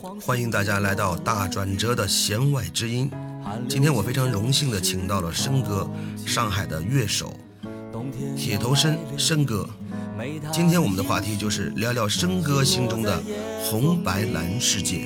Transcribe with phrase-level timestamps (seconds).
[0.00, 3.10] 欢迎大家来到大转折的弦外之音。
[3.68, 5.86] 今天我非常荣幸的请到了申哥，
[6.26, 7.34] 上海的乐手
[8.34, 9.68] 铁头申申哥。
[10.50, 13.22] 今天我们的话题就是聊聊申哥心中的
[13.62, 15.04] 红白蓝世界。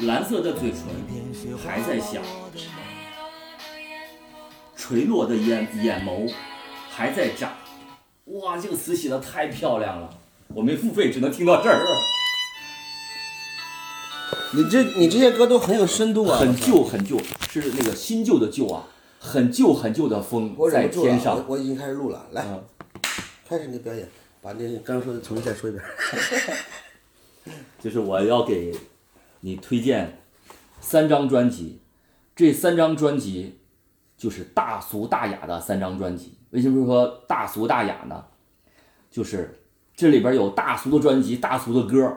[0.00, 2.20] 蓝色的嘴唇还在笑，
[4.76, 6.28] 垂落的眼眼眸
[6.90, 7.52] 还在眨。
[8.24, 10.10] 哇，这个词写的太漂亮了，
[10.48, 11.86] 我没付费，只能听到这儿。
[14.56, 17.18] 你这你这些歌都很有深度啊，很旧很旧，
[17.50, 18.88] 是那个新旧的旧啊，
[19.18, 21.44] 很旧很旧的风在天上我。
[21.48, 22.64] 我已经开始录了，来，嗯
[23.46, 24.08] 开始你的表演，
[24.40, 25.84] 把那个刚刚说的重新再说一遍。
[27.78, 28.74] 就是我要给
[29.40, 30.22] 你推荐
[30.80, 31.80] 三张专辑，
[32.34, 33.58] 这三张专辑
[34.16, 36.38] 就是大俗大雅的三张专辑。
[36.50, 38.24] 为什么说大俗大雅呢？
[39.10, 39.60] 就是
[39.94, 42.16] 这里边有大俗的专辑、大俗的歌，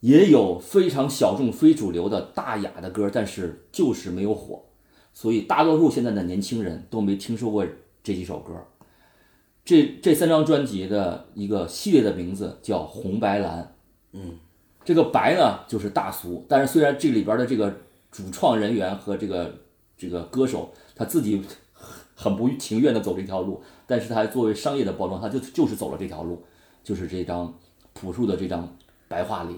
[0.00, 4.64] 也有非常小众、非主流的大雅的歌，但是就是没有火，
[5.12, 7.66] 所以大多数现在的年轻人都没听说过
[8.02, 8.54] 这几首歌。
[9.62, 13.74] 这这三张专辑的一个系列的名字叫红白蓝。
[14.12, 14.38] 嗯
[14.82, 17.70] 这个白呢就是大俗，但是虽然这里边的这个
[18.10, 19.54] 主创人员和这个
[19.98, 21.42] 这个歌手他自己
[22.14, 26.42] 很不情愿的走这条路，但是他作为商业的包装，他就就是走了这条路，
[26.82, 27.54] 就是这张
[27.92, 29.56] 朴树的这张白桦林。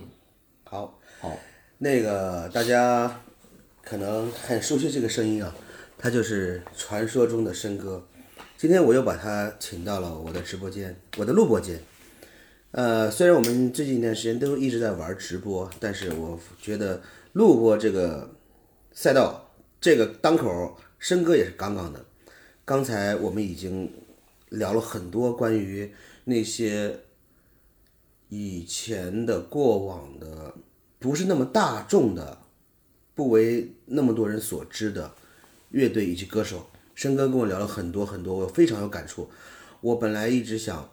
[0.73, 1.39] 好，好，
[1.77, 3.21] 那个大家
[3.85, 5.55] 可能很熟悉这个声音啊，
[5.99, 8.03] 他就是传说中的申哥。
[8.57, 11.79] 今天我又把他请到了我的直播间，我的录播间。
[12.71, 17.03] 呃，虽然我们最近一段时间都一直在玩直播，但是我觉得
[17.35, 18.35] 录播这个
[18.95, 22.03] 赛道这个当口，申哥也是杠杠的。
[22.65, 23.93] 刚才我们已经
[24.49, 25.93] 聊了很多关于
[26.25, 26.99] 那些
[28.35, 30.55] 以前的过往的，
[30.99, 32.39] 不是那么大众的，
[33.15, 35.13] 不为那么多人所知的
[35.69, 36.67] 乐队以及歌手。
[36.95, 39.31] 申哥跟我聊了很多很多，我非常有感触。
[39.83, 40.89] 我本来一直想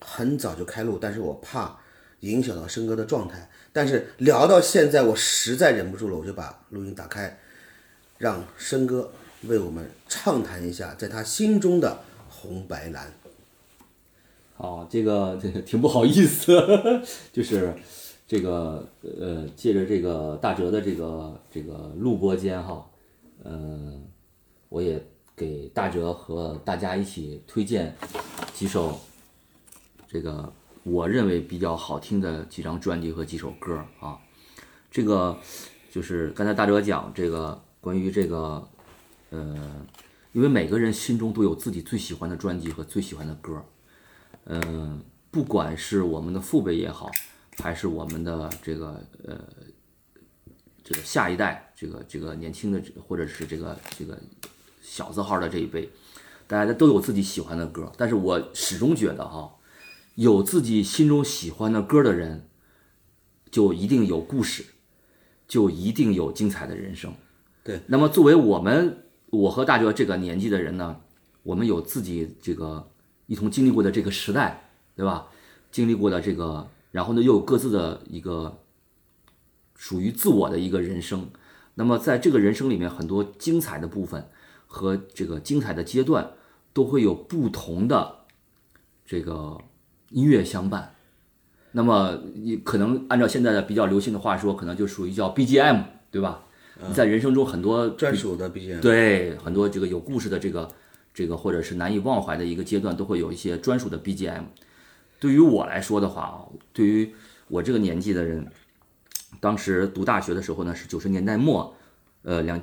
[0.00, 1.78] 很早就开录，但是我怕
[2.20, 3.50] 影响到申哥的状态。
[3.70, 7.38] 但是聊到现在，我实在忍不住了，我就把录音打开，
[8.16, 9.12] 让申哥
[9.42, 13.12] 为我们畅谈一下在他心中的红白蓝。
[14.56, 16.54] 哦，这个这个挺不好意思，
[17.32, 17.74] 就是
[18.28, 22.86] 这个呃，借着这个大哲的这个这个录播间哈，
[23.44, 24.04] 嗯、
[24.68, 25.04] 我也
[25.34, 27.96] 给大哲和大家一起推荐
[28.54, 29.00] 几首
[30.06, 30.52] 这个
[30.84, 34.16] 我认为比较好听的几张专辑和几首歌啊。
[34.90, 35.36] 这个
[35.90, 38.62] 就是刚才大哲讲这个关于这个
[39.30, 39.86] 呃，
[40.32, 43.60] 因为每个人心中都有自己最喜欢的专辑和最喜欢的歌。
[44.46, 47.10] 嗯，不管是我们的父辈也好，
[47.58, 49.38] 还是我们的这个呃
[50.82, 54.18] 这个下一代，这个这个年轻的，或者是这个这个
[54.80, 55.88] 小字号的这一辈，
[56.46, 57.92] 大家都有自己喜欢的歌。
[57.96, 59.54] 但是我始终觉得哈，
[60.16, 62.48] 有自己心中喜欢的歌的人，
[63.50, 64.64] 就一定有故事，
[65.46, 67.14] 就一定有精彩的人生。
[67.62, 71.00] 对，那么作为我们我和大哲这个年纪的人呢，
[71.44, 72.90] 我们有自己这个
[73.32, 75.28] 一同经历过的这个时代，对吧？
[75.70, 78.58] 经历过的这个，然后呢又有各自的一个
[79.74, 81.30] 属于自我的一个人生。
[81.76, 84.28] 那么在这个人生里面，很多精彩的部分
[84.66, 86.32] 和这个精彩的阶段，
[86.74, 88.16] 都会有不同的
[89.06, 89.56] 这个
[90.10, 90.94] 音乐相伴。
[91.70, 96.42] 那么你可能按照现在的比较流行的话说，可能就属于叫 BGM，对吧？
[96.86, 98.80] 你在人生中很多专属的 BGM。
[98.80, 100.70] 对，很多这个有故事的这个
[101.14, 104.44] 这个，或者是难以忘怀的一个阶段，都会有一些专属的 BGM。
[105.20, 107.14] 对于我来说的话，对于
[107.48, 108.50] 我这个年纪的人，
[109.40, 111.76] 当时读大学的时候呢，是九十年代末，
[112.22, 112.60] 呃两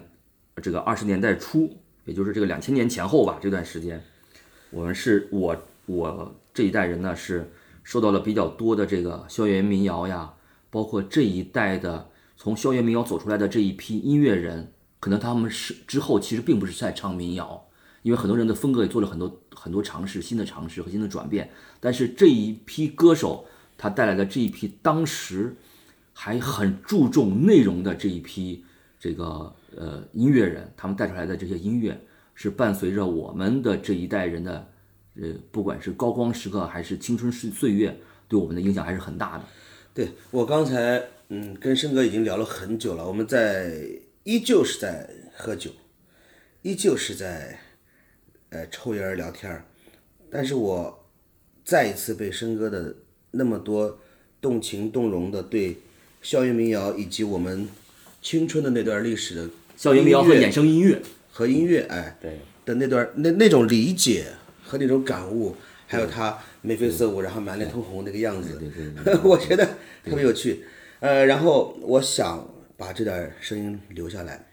[0.61, 4.03] 这个二十年代初，也就是这个两千年前后吧，这段时间，
[4.71, 5.55] 我们是我
[5.85, 7.49] 我这一代人呢是
[7.83, 10.33] 受到了比较多的这个校园民谣呀，
[10.69, 17.68] 包括这一代的从校园民谣走出来的这一批音乐人，可能他们是之后其实并不是在唱民谣，
[18.01, 21.49] 因为很多人的风格也做了很多很多尝试，新的尝试和新的转变。
[21.79, 23.45] 但是这一批歌手，
[23.77, 25.55] 他带来的这一批当时
[26.13, 28.63] 还很注重内容的这一批
[28.99, 31.99] 这个呃音乐人，他们带出来的这些音乐，
[32.35, 34.67] 是伴随着我们的这一代人的
[35.21, 37.97] 呃，不管是高光时刻还是青春岁岁月，
[38.27, 39.43] 对我们的影响还是很大的。
[39.93, 43.73] 对我刚才嗯跟申哥已经聊了很久了，我们在
[44.23, 45.71] 依旧是在喝酒，
[46.61, 47.59] 依旧是在
[48.49, 49.65] 呃抽烟儿聊天儿，
[50.29, 51.05] 但是我
[51.63, 52.95] 再一次被申哥的
[53.31, 53.99] 那么多
[54.41, 55.77] 动情动容的对
[56.21, 57.67] 校园民谣以及我们
[58.21, 61.01] 青春的那段历史的校园民谣和衍生音乐
[61.31, 64.25] 和音乐，哎，对的那段那那种理解
[64.63, 65.55] 和那种感悟，
[65.87, 68.59] 还有他眉飞色舞，然后满脸通红那个样子，
[69.23, 69.65] 我觉得
[70.03, 70.65] 特别有趣。
[70.99, 74.47] 呃，然后我想把这点声音留下来，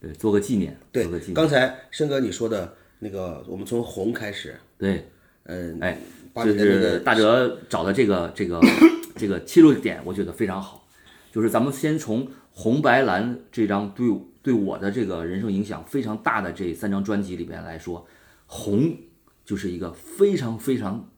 [0.00, 0.76] 对，做个纪念。
[0.90, 1.06] 对。
[1.32, 5.06] 刚才申哥你说的那个，我们从红开始，对，
[5.42, 5.98] 嗯，哎，
[6.36, 8.58] 就是大哲找的这个这个
[9.14, 10.88] 这个切入点，我觉得非常好。
[11.30, 14.08] 就是咱们先从红白蓝这张对
[14.42, 18.06] 对我的这个人生影响非常大的这三张专辑里边来说，
[18.46, 18.96] 红
[19.44, 21.10] 就是一个非常非常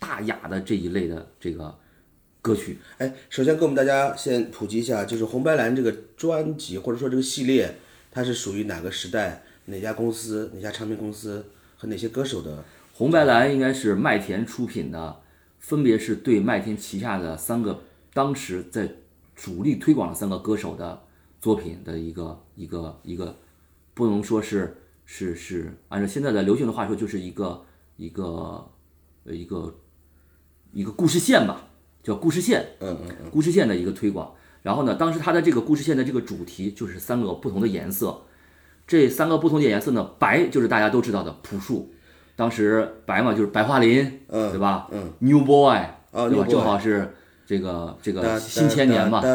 [0.00, 1.78] 大雅的这一类的这个
[2.42, 2.78] 歌曲。
[2.98, 7.76] 哎，首先给我们大家先普及一下，就是红白蓝这个专辑或者说这个系列，
[8.10, 11.46] 它是属于哪个时代、哪家公司、哪家唱片公司
[11.76, 12.62] 和哪些歌手的？
[12.92, 15.20] 红白蓝应该是麦田出品的，
[15.58, 17.82] 分别是对麦田旗下的三个
[18.12, 18.90] 当时在
[19.34, 21.02] 主力推广的三个歌手的
[21.40, 23.38] 作品的一个一个一个，
[23.94, 24.76] 不能说是
[25.06, 27.64] 是是按照现在的流行的话说，就是一个
[27.96, 28.70] 一个
[29.24, 29.78] 呃一个
[30.72, 31.68] 一个故事线吧，
[32.02, 34.34] 叫故事线，嗯嗯嗯，故事线的一个推广。
[34.62, 38.20] 然后呢，当时它的这个故事线的这个主题就是三个不同的颜色，
[38.90, 41.92] 这三个不同的颜色呢，白就是大家都知道的朴树，
[42.34, 44.88] 当时白嘛就是白桦林，嗯对吧？
[44.90, 45.78] 嗯，New Boy，
[46.10, 46.44] 哦对吧？
[46.48, 47.14] 正好是
[47.46, 49.20] 这个这个新千年嘛。
[49.20, 49.30] 对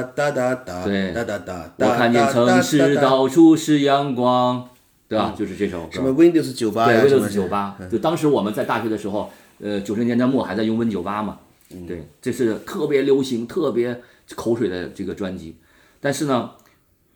[1.88, 4.68] 我看见城市到处是阳光，
[5.08, 5.34] 对吧？
[5.38, 5.90] 就是这首歌。
[5.94, 9.32] 什么 Windows 九八呀，对，Windows 九八，就当时我们在大学的时候，
[9.62, 11.40] 呃，九十年代末还在用 Win 九八嘛，
[11.88, 14.02] 对，这是特别流行、特别
[14.36, 15.56] 口水的这个专辑。
[16.02, 16.52] 但是呢，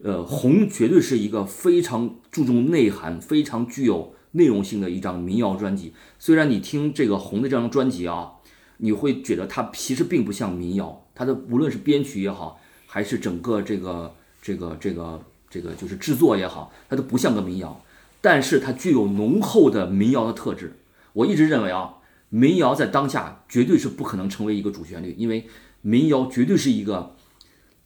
[0.02, 5.94] 呃，红绝对是一个非常注重内涵、非常具有内容性的一张民谣专辑。
[6.18, 8.34] 虽然你听这个红的这张专辑啊，
[8.78, 17.84] 你会觉得它其实并不像民谣，它的无论是编曲也好，还是整个这个这个这个这个就是制作也好，它都不像个民谣。
[18.22, 20.80] 但是它具有浓厚的民谣的特质。
[21.12, 21.96] 我一直认为啊，
[22.30, 25.48] 民谣在当下绝对是不可能成为一个主旋律，因为
[25.82, 27.16] 民谣绝对是一个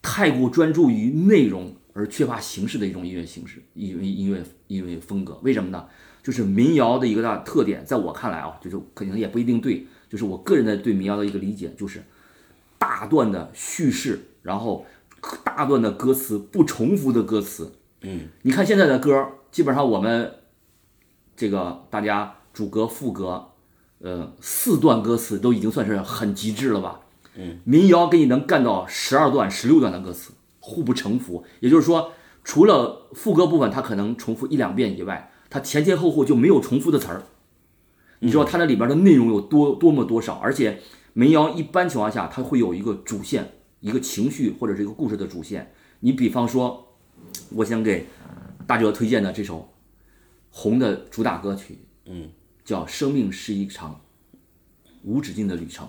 [0.01, 5.39] 太过专注于内容而缺乏形式的一种音乐形式、音乐音乐音乐风格。
[5.43, 5.87] 为什么呢？
[6.21, 12.01] 就是民谣的一个大特点，在我看来啊，就是可能也不一定对，就是我个人的对民谣的一个理解，就是
[12.77, 14.85] 大段的叙事，然后
[15.43, 17.73] 大段的歌词，不重复的歌词。
[18.01, 20.33] 嗯，你看现在的歌，基本上我们
[21.35, 23.49] 这个大家主歌副歌，
[23.99, 27.01] 呃，四段歌词都已经算是很极致了吧？
[27.35, 30.31] 嗯，民谣给你能干到十二段、十六段的歌词，
[30.65, 31.43] 互不重复。
[31.59, 37.23] 也就是说，除了副歌部分它可能重复一两遍以外，它前前后后就没有重复的词儿。
[38.19, 40.35] 你知道它那里边的内容有多多么多少？
[40.35, 40.79] 而且
[41.11, 45.73] 民谣一般情况下它会有一个主线，一个情绪或者是一个故事的主线。
[45.99, 46.95] 你比方说，
[47.55, 48.07] 我想给
[48.65, 49.73] 大哲推荐的这首
[50.49, 52.29] 红的主打歌曲，嗯，
[52.63, 53.99] 叫《生命是一场
[55.03, 55.85] 无止境的旅程》。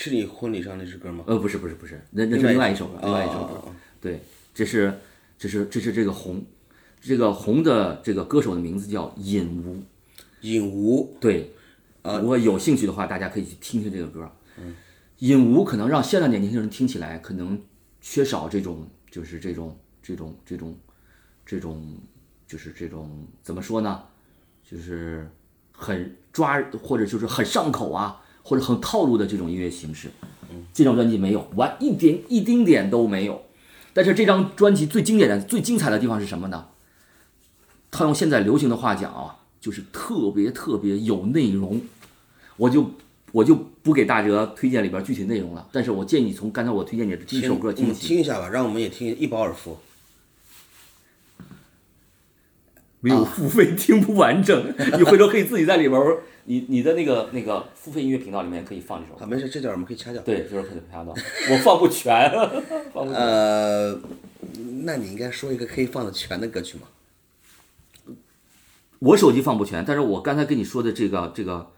[0.00, 1.24] 是你婚礼上那支歌吗？
[1.26, 3.64] 呃，不是不是不是，那那是另外一首歌，另外一首歌。
[4.00, 4.20] 对，
[4.54, 4.96] 这是
[5.36, 6.44] 这是这是这个红，
[7.00, 9.82] 这个红的这个歌手的名字叫尹吴。
[10.42, 11.52] 尹吴，对，
[12.02, 14.30] 呃如果有兴趣的话，大家可以去听听这个歌。
[14.56, 14.76] 嗯，
[15.18, 17.60] 尹吴可能让现在年轻人听起来可能
[18.00, 20.78] 缺少这种，就是这种这种这种
[21.44, 21.98] 这种，
[22.46, 24.04] 就是这种怎么说呢？
[24.62, 25.28] 就是
[25.72, 30.10] 很抓或者就是很上口啊，或者很套路的这种音乐形式。
[30.50, 33.42] 嗯，这张专辑没有，完一点一丁点都没有。
[33.92, 36.68] 但是这张专辑最经典的、最精彩的地方是什么呢？
[37.90, 41.82] 他用现在流行的话讲啊，就是特别特别有内容。
[42.56, 42.92] 我就
[43.32, 48.06] 我就不给大哲推荐里边具体内容了，但是我建议你从刚才我推荐你的第一首歌听嗯起。
[48.06, 49.76] 听一下吧，让我们也听一饱耳福。
[53.00, 60.22] 没有付费听不完整，你回头可以自己在里边儿，你你的那个那个付费音乐频道里面可以放这首啊，没事，这段我们可以掐掉。
[60.22, 62.30] 对，就是可以掐掉，我放不全，
[62.90, 63.20] 放不全。
[63.20, 64.00] 呃，
[64.84, 68.16] 那你应该说一个可以放的全的歌曲吗？
[69.00, 71.70] 我手机放不全，但是我刚才跟你说的这个这个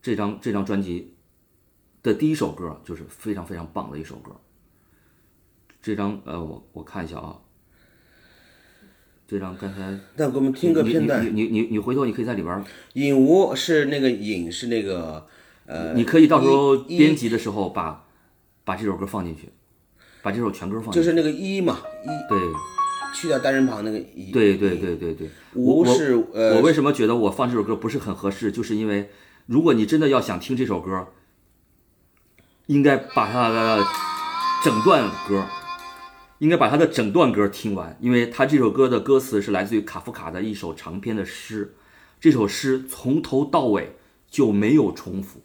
[0.00, 1.12] 这张这张专辑
[2.02, 4.32] 的第一首歌就是非常非常棒的一首歌。
[5.82, 7.36] 这张呃，我我看一下啊，
[9.34, 11.26] 这张刚才那给我们听个片段。
[11.26, 12.62] 你你你你你回头你可以在里边儿，
[12.92, 15.26] 尹吴是那个影是那个
[15.66, 18.04] 呃，你可以到时候编辑的时候把
[18.62, 19.48] 把这首歌放进去，
[20.22, 20.98] 把这首全歌放进去。
[21.00, 22.38] 就是那个一嘛，一对
[23.12, 24.30] 去掉单人旁那个一。
[24.30, 28.52] 对对对对对，无是呃我为什么觉得我放这首歌不是很合适？
[28.52, 29.10] 就是因为
[29.46, 31.08] 如果你真的要想听这首歌，
[32.66, 33.84] 应该把它的
[34.62, 35.44] 整段歌
[36.44, 41.74] 应该把他的整段歌听完，因为他这首歌的歌词是来自于卡夫卡的一首长篇的诗，
[42.20, 43.96] 这首诗从头到尾
[44.28, 45.40] 就没有重复，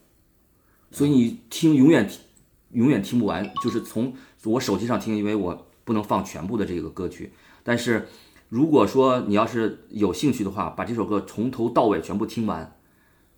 [0.92, 2.20] 所以你听永远听
[2.72, 3.50] 永远听不完。
[3.64, 4.14] 就是从
[4.44, 7.32] 我手机上听，因为我不能放全部的这个歌曲，
[7.64, 8.10] 但是
[8.50, 12.76] 如果说你要是有兴趣的话，把这首歌从头到尾全部听完，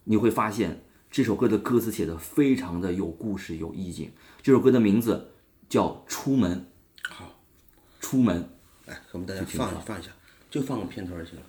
[0.05, 4.09] 你会发现这首歌的歌词写的非常的有故事、有意境。
[4.41, 5.33] 这首歌的名字
[5.69, 6.57] 叫《出门》。
[8.11, 8.49] 好，出门。
[8.87, 10.11] 来，我们大家放放一下，
[10.49, 11.45] 就放个片头就行了。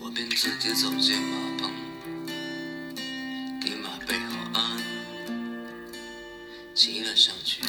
[0.00, 1.72] 我便自己走进马棚，
[3.60, 4.80] 给马背后鞍，
[6.74, 7.60] 骑了上去。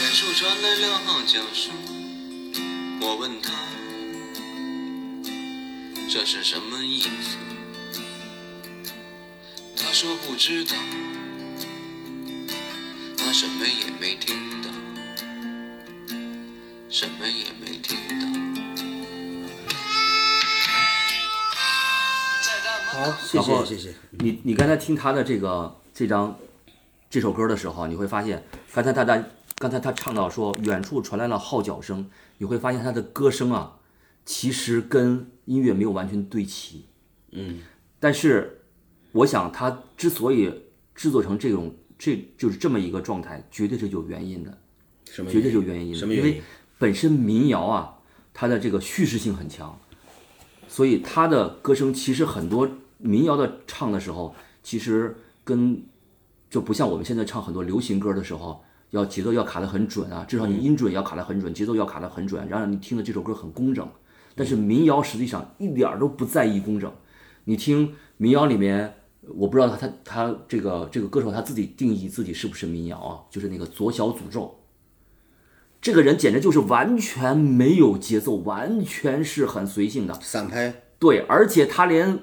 [0.00, 1.72] 远处传来亮号角声，
[3.00, 3.52] 我问他
[6.08, 7.36] 这是什么意思，
[9.76, 10.74] 他说不知道，
[13.18, 14.57] 他什么也没听。
[16.90, 17.06] 谢
[23.42, 24.40] 谢谢谢你。
[24.42, 26.38] 你刚才听他的这个这张
[27.10, 28.42] 这首歌的时候，你会发现，
[28.72, 33.76] 刚才他在刚才他唱到说远处传来了号角声，你会发现他的歌声啊，
[34.24, 36.86] 其实跟音乐没有完全对齐。
[37.32, 37.60] 嗯，
[38.00, 38.62] 但是
[39.12, 40.62] 我想他之所以
[40.94, 44.56] 制作成这种这就是这么一个状态，绝对是有原因的。
[45.10, 45.30] 什么？
[45.30, 46.06] 绝对是有原因的。
[46.06, 46.42] 因为
[46.78, 47.98] 本身民谣啊，
[48.32, 49.78] 它的这个叙事性很强，
[50.68, 52.68] 所以他的歌声其实很多。
[53.00, 55.80] 民谣的唱的时候，其实跟
[56.50, 63.88] 就不像我们现在唱很多流行歌的时候，要节奏要卡得很准啊，至少你音准要卡得很准，节奏要卡得很准，然后你听的这首歌很工整。
[64.34, 66.92] 但是民谣实际上一点都不在意工整。
[67.44, 68.92] 你听民谣里面，
[69.28, 73.22] 我不知道他他他这个这个歌手他自己定义自己是不是民谣啊？
[73.30, 74.57] 就是那个左小诅咒，
[75.80, 80.82] 这个人简直就是完全没有节奏，完全是很随性的散拍。
[80.98, 82.20] 对，而且他连。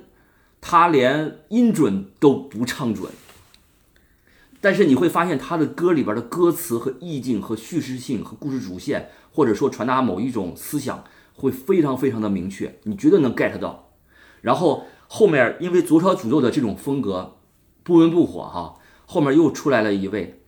[0.67, 3.12] 他连音准都不唱准，
[4.59, 11.03] 但是你会发现他的歌里边的歌词和意境和叙事性和故事主线，或者说传达某一种思想，
[11.35, 13.91] 会非常非常的明确，你绝对能 get 到。
[14.41, 17.35] 然后后面因为左小诅咒的这种风格
[17.83, 20.41] 不温不火哈，后面又出来了一位，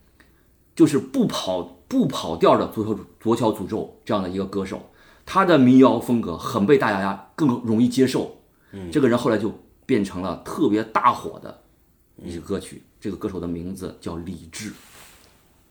[0.75, 4.89] 就是不跑不跑调的左小左小诅咒这样的一个歌手，
[5.25, 8.39] 他的民谣风格很被大家更容易接受。
[8.71, 9.53] 嗯，这个人后来就。
[9.87, 11.61] 变成了特别大火的
[12.21, 14.69] 一些歌曲，这个歌手的名字叫李志。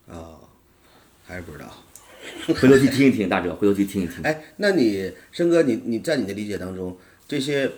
[0.09, 0.41] 啊，
[1.23, 1.71] 还是不知道，
[2.59, 4.23] 回头去听一听，大哲， 回头去听一听。
[4.23, 6.97] 哎，那你申哥，你你在你的理解当中，
[7.27, 7.71] 这些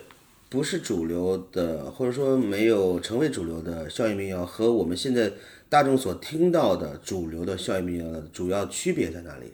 [0.48, 5.30] 不是主流的，或者说没有成为主流的校园民谣，和我们现在
[5.70, 9.52] 大众所听到的主流的校园民谣的主要区别在哪里？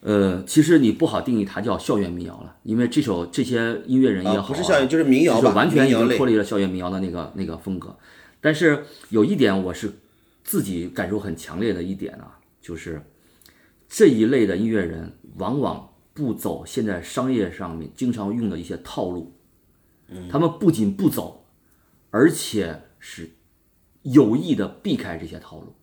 [0.00, 7.96] 呃，其实你不好定义它叫校园民谣了，因为这首这些音乐人也好，不是校园就是民谣吧，完全已经脱离了校园民谣的那个那个风格。
[8.40, 9.92] 但是有一点我是
[10.42, 13.00] 自己感受很强烈的一点啊，就是
[13.88, 19.32] 这一类的音乐人往往不走现在商业上面经常用的一些套路，
[20.28, 21.44] 他们不仅不走，
[22.10, 23.30] 而且是
[24.02, 25.74] 有意的避开这些套路，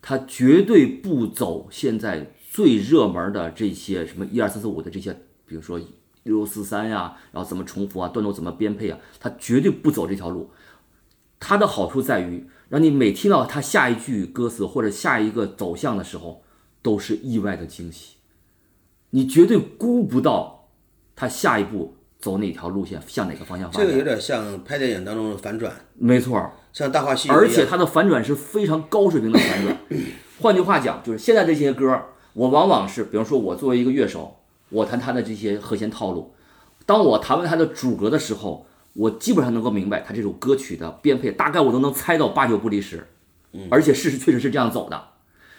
[0.00, 2.34] 他绝对不走现在。
[2.50, 5.12] 最热门的这些什么一二三四五的这些，
[5.44, 5.78] 比如说
[6.22, 10.50] 六四三呀，然后怎么重复啊，段落怎么编配啊，他绝对不走这条路。
[11.38, 16.42] 它的好处在于，让你每听到他下一句歌词或者下一个走向的时候，
[16.80, 18.16] 都是意外的惊喜。
[19.10, 20.70] 你绝对估不到
[21.14, 23.86] 他下一步走哪条路线，向哪个方向发展。
[23.86, 29.76] 这个有点像拍电影当中的反转，没错，像《大话西游》而且它的反转是非常高水平的反转。
[30.40, 32.00] 换句话讲，就是现在这些歌。
[32.34, 34.36] 我往往是，比方说，我作为一个乐手，
[34.68, 36.32] 我弹他的这些和弦套路。
[36.86, 43.08] 当我弹完他的主歌的时候，我基本上能够明白他这首歌曲的编配，大概我都能猜到八九不离十。
[43.70, 45.02] 而且事实确实是这样走的。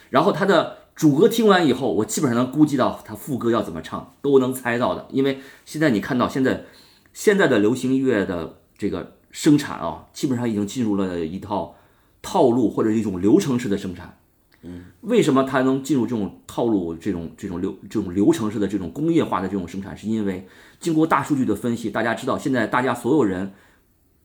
[0.10, 5.08] 然后他的主歌听完以后，我基本上能估计到他副歌要怎么唱，都能猜到的。
[5.12, 6.66] 因为现在你看到现在
[7.14, 11.74] 现在的流行音乐的这个生产啊，基本上已经进入了一套
[12.22, 14.18] 套路或者一种流程式的生产。
[14.64, 19.96] 嗯，为什么它能进入这种套路、这种这种流、这种流程式的这种工业化的这种生产？
[19.96, 20.46] 是因为
[20.82, 23.54] 经过大数据的分析，大家知道，现在大家所有人，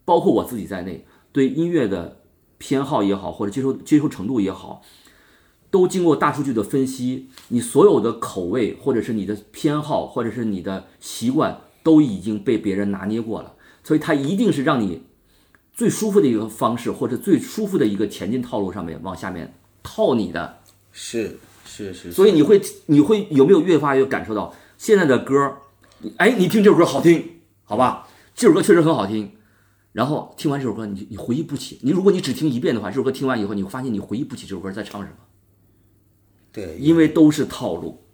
[0.04, 2.22] 包括我自己在内，对音乐的
[2.58, 4.82] 偏好也好，或者接受接受程度也好，
[5.74, 15.02] 都经过大数据的分析，你所有的口味，或者是你的偏好，或者是你的习惯，都已经被别人拿捏过了，所以它一定是让你
[15.72, 19.52] 最舒服的一个方式，或者最舒服的一个前进套路上面往下面。
[19.82, 20.60] 套你的，
[20.92, 25.56] 是是是，所以你会你会有没有越发越感受到现在的歌
[26.18, 28.06] 哎，你听这首歌好听，好吧？
[28.32, 29.32] 这首歌确实很好听。
[29.90, 31.80] 然后听完这首歌，你你回忆不起。
[31.82, 35.16] 你如果你只听一遍的话，这首歌听完以后，你会发现你回忆不起这首歌在唱什么。
[36.54, 38.04] 对，因为都是套路，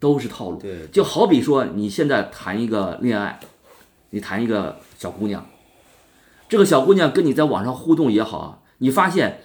[0.00, 0.58] 都是套路。
[0.58, 3.38] 对，就好比说你现在谈一个恋爱，
[4.10, 5.46] 你谈一个小姑娘，
[6.48, 9.42] 这个小姑娘跟你在网上互动也好，你发现。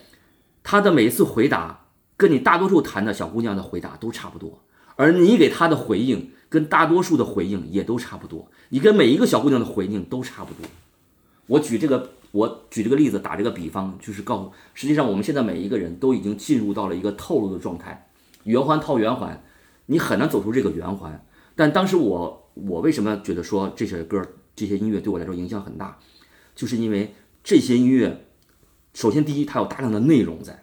[0.62, 1.86] 她的每一次回答
[2.16, 4.62] 跟你大多数谈的小姑娘的回答都差不多，
[4.98, 8.52] 而你给她的回应跟大多数的回应也都差不多。
[8.68, 10.70] 你跟每一个小姑娘的回应都差不多。
[11.48, 18.10] 我举这个，我举这个例子，打这个比方，就是告诉，实际上我们现在每一个人都已经进入到了一个套路的状态，
[18.44, 19.44] 圆环套圆环，
[19.88, 21.26] 你很难走出这个圆环。
[21.56, 24.24] 但当时我，我为什么觉得说这些歌、
[24.56, 25.98] 这些音乐对我来说影响很大，
[26.56, 28.26] 就是因为这些音乐。
[28.94, 30.54] 首先，第一，它有大量的内容在；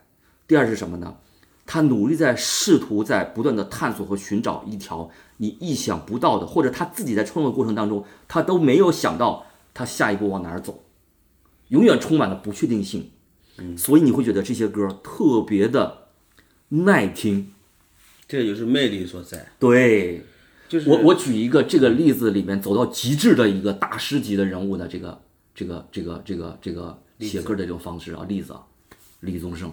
[0.46, 1.16] 第二是什么呢？
[1.64, 9.44] 他努力在试图在不断的探索和寻找一条你意想不到的，或者他自己在创作过程当中他都没有想到
[9.74, 10.84] 他下一步往哪儿走，
[11.68, 13.10] 永远充满了不确定性。
[13.58, 16.08] 嗯，所以你会觉得这些歌特别的
[16.68, 17.52] 耐听，
[18.28, 19.46] 这就是魅力所在。
[19.58, 20.24] 对，
[20.68, 25.20] 就是我我举一个这个例子里面走到极致的一个大师级的人物的这个
[25.54, 26.98] 这个这个这个这个。
[27.18, 28.60] 写歌的这种方式啊，例子啊，
[29.20, 29.72] 李宗盛，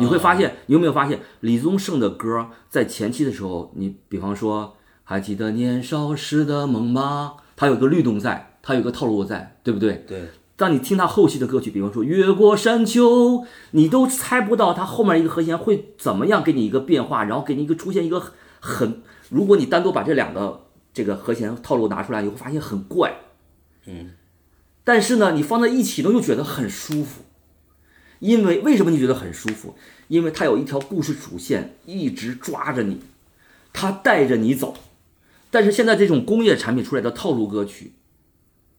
[0.00, 7.34] 你会发现，你有没有发现，李宗盛的歌在前期的时候，你比方说，还记得年少时的梦吗？
[7.54, 10.04] 他有个律动在，他有个套路在，对不对？
[10.08, 10.22] 对。
[10.56, 13.38] 当你听他后期的歌曲，比方说《越过山丘》，
[13.72, 23.16] 你都猜不到他后面一个和弦会怎么样给你一个变化，然后给你一个出现一个很，如果你单独把这两个这个和弦套路拿出来，你会发现很怪。
[23.86, 24.12] 嗯。
[24.84, 27.22] 但是呢，你放在一起呢，又觉得很舒服，
[28.20, 29.74] 因为为什么你觉得很舒服？
[30.08, 33.00] 因为它有一条故事主线一直抓着你，
[33.72, 34.76] 它带着你走。
[35.50, 37.92] 但是现在这种工业产品出来的套路歌曲，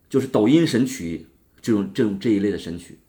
[0.10, 1.28] 就是抖音神曲
[1.66, 3.00] 这种这种这一类的神曲，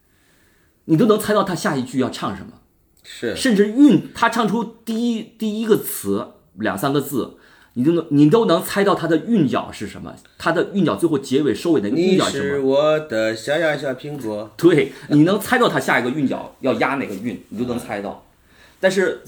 [0.87, 2.55] 你都能猜到他下一句要唱什么，
[3.03, 7.37] 是，甚至韵，他唱出第一第一个词两三个字。
[7.75, 10.17] 你都能，你都能猜到他的韵脚是什么？
[10.39, 12.45] 他的韵脚最后结尾收尾的韵脚是什么？
[12.45, 14.51] 你是我的小呀小苹果。
[14.57, 18.25] 对，你能猜到他下一个韵脚要压哪个韵，你都能猜到。
[18.81, 19.21] 但是，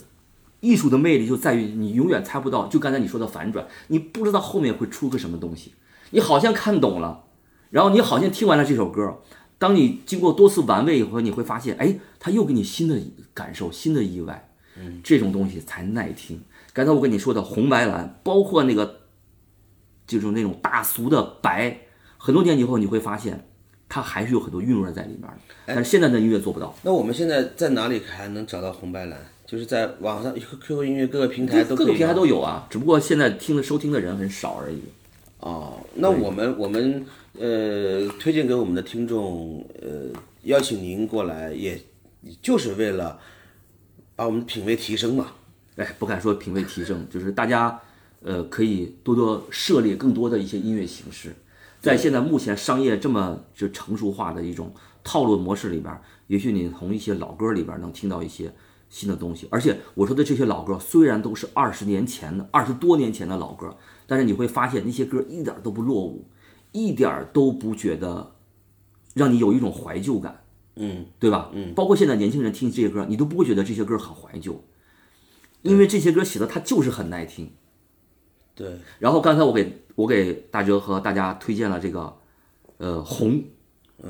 [0.60, 2.68] 艺术的魅力就在于你永远猜不到。
[2.68, 5.74] 就刚才你说的反转，你不知道后面会出个什么东西。
[6.12, 7.24] 你好像看懂了，
[7.70, 9.18] 然后你好像听完了这首歌，
[9.59, 12.98] 当你经过多次玩味以后，你会发现，哎，它又给你新的
[13.35, 14.50] 感受、新的意外。
[14.76, 16.40] 嗯，这种东西才耐听。
[16.72, 19.00] 刚才我跟你说的红白蓝，包括那个，
[20.07, 21.81] 就是那种大俗的白，
[22.16, 23.48] 很多年以后你会发现，
[23.88, 25.28] 它还是有很多韵味在里面
[25.66, 26.72] 但是现在的音乐做不到。
[26.83, 29.18] 那我们现在在哪里还能找到红白蓝？
[29.44, 34.83] 就是在网上，QQ 音乐各个平台都各个平台都有啊，只不过现在听的收听的人很少而已。
[35.40, 37.07] 哦，那我们我们
[37.38, 40.11] 呃推荐给我们的听众，呃
[40.42, 41.81] 邀请您过来，也
[42.42, 43.18] 就是为了
[44.16, 45.29] 把我们的品味提升嘛。
[45.77, 47.81] 哎，不敢说品味提升，就是大家，
[48.20, 51.33] 呃，可以多多涉猎更多的一些音乐形式。
[51.81, 54.74] 在现在目前商业这么就成熟化的一种
[55.05, 55.96] 套路模式里边，
[56.27, 58.53] 也许你从一些老歌里边能听到一些
[58.90, 59.46] 新的东西。
[59.53, 63.77] 而且我说的这些老歌，虽然都是二十年前的、二十多年前的老歌，
[64.08, 66.26] 但是你会发现那些歌一点都不落伍，
[66.72, 68.34] 一点都不觉得
[69.14, 70.42] 让你有一种怀旧感。
[70.80, 71.50] 嗯，对吧？
[71.52, 74.64] 嗯，包括现在年轻人听这些歌，你都不会觉得这些歌很怀旧。
[75.62, 77.50] 因为这些歌写的它就是很耐听，
[78.54, 78.78] 对。
[79.00, 82.16] 然后刚才我给我给大哲和大家推荐了这个，
[82.76, 83.42] 呃，红，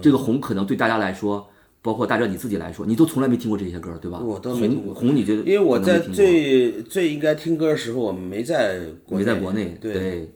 [0.03, 1.49] 这个红可能对大家来说，
[1.89, 4.19] 包括大哲你自己来说，你都从来没听过这些歌，对吧？
[4.19, 4.93] 我都没听过。
[4.93, 5.43] 红，你觉得？
[5.45, 9.79] 因为我在最最应该听歌的时候，我没在没在国内。
[9.81, 10.31] 对。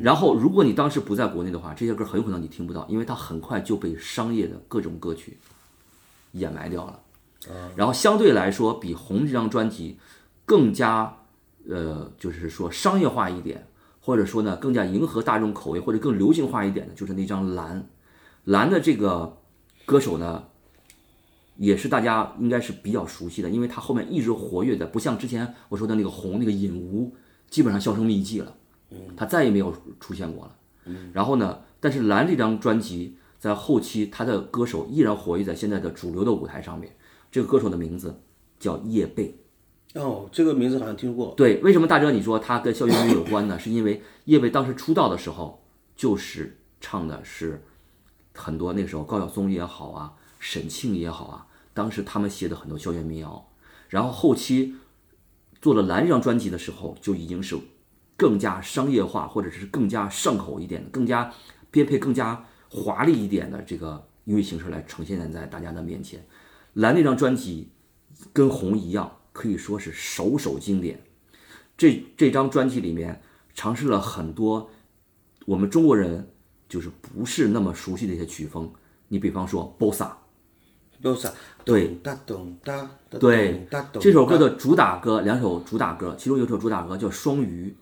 [0.00, 5.36] 然后，如果你当时不在国内的话，这些歌很有可能你听不到，因为它很快就被商业的各种歌曲
[6.32, 6.98] 掩埋掉了。
[7.76, 9.98] 然后相对来说，比红这张专辑。
[10.48, 11.16] 更加，
[11.68, 13.66] 呃，就是说商业化一点，
[13.98, 17.88] 或者说呢，更加迎合大众口味，或者更流行化一点的，就是那张蓝，
[18.44, 19.38] 蓝的这个
[19.84, 20.44] 歌手呢，
[21.56, 27.14] 也是大家应该是比较熟悉的，因为它后面一直活跃的，不像之前我说的那个红那个隐无，
[27.48, 28.56] 基本上销声匿迹了，
[29.16, 30.56] 它再也没有出现过了。
[30.84, 36.94] 嗯然后呢，但是蓝这张专辑在后期，他的歌手依然活跃在现在的主流的舞台上面。
[37.30, 38.20] 这个歌手的名字
[38.58, 39.32] 叫叶蓓。
[39.94, 41.34] 哦，这个名字好像听过。
[41.36, 43.58] 对，为什么大哲你说他跟校园民有关呢？
[43.58, 45.62] 是因为叶蓓当时出道的时候，
[45.96, 47.62] 就是唱的是
[48.34, 50.12] 很多那个时候高晓松也好啊，
[50.48, 53.48] 沈庆也好啊，当时他们写的很多校园民谣。
[53.88, 54.76] 然后后期
[55.60, 57.58] 做了蓝这张专辑的时候，就已经是
[58.16, 61.32] 更加商业化，或者是更加上口一点的，更加
[61.72, 66.24] 编配更加华丽一点的这个音乐形式来呈现在大家的面前。
[66.74, 67.70] 蓝那张专辑
[68.32, 69.10] 跟红一样。
[69.36, 70.98] 可以说是首首经典。
[71.76, 73.20] 这这张专辑里面
[73.54, 74.70] 尝试了很多
[75.44, 76.32] 我们中国人
[76.70, 78.72] 就是不是那么熟悉的一些曲风。
[79.08, 79.76] 你比方说
[81.02, 81.30] ，bossa，bossa，
[81.64, 83.68] 对，哒咚哒，对，
[84.00, 87.74] 这首歌的主打歌两首主打歌，其中有一首主打歌叫《双鱼》，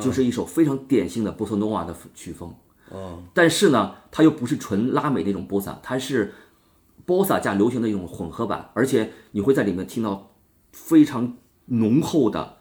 [0.00, 2.54] 就是一首非常典型的波萨诺瓦的曲风。
[2.90, 6.32] 哦，但是呢，它又不是纯拉美那种波萨，它是
[7.04, 10.30] 波萨加流行的一种混合版，而且你会在里面听到。
[10.74, 12.56] 非常浓厚的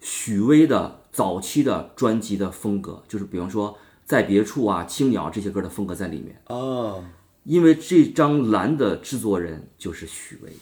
[0.00, 7.02] 许巍的早期的专辑的风格，就是比方说在别处啊、青鸟这些歌的风格在里面哦。
[7.48, 10.52] 因为这张蓝的制作人就是许巍，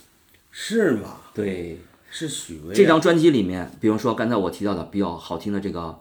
[0.53, 1.16] 是吗？
[1.35, 1.81] 对，
[2.12, 2.72] 是许巍。
[2.72, 5.99] 这张专辑里面，比方说刚才我提到的比较好听的这个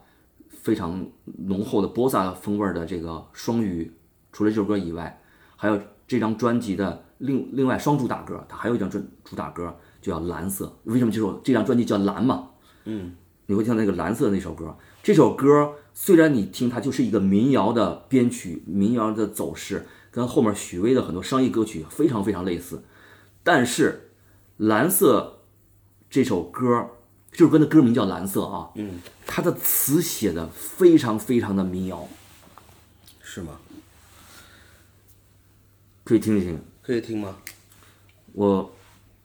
[0.62, 1.04] 非常
[1.48, 3.92] 浓厚的波萨风味的这个双鱼，
[4.32, 5.20] 除了这首歌以外，
[5.56, 9.76] 还有这张专辑的另另外双主打歌，它还有一张专主打歌。
[10.04, 12.50] 就叫蓝色，为什么这首这张专辑叫蓝嘛？
[12.84, 13.16] 嗯，
[13.48, 14.78] 你会听到那个蓝色那首歌。
[15.02, 22.82] 这首歌虽然你听它就是一个民谣的编曲，民谣的走势跟后面许巍的很多商业歌曲非常非常类似，
[23.44, 24.12] 但是
[24.56, 25.42] 蓝色
[26.10, 26.92] 这首歌，
[27.34, 32.08] 这首歌的歌名叫蓝色啊，嗯，它的词写的非常非常的民谣，
[33.22, 33.60] 是吗？
[36.06, 37.36] 可以听一听，可以听吗？
[38.32, 38.72] 我。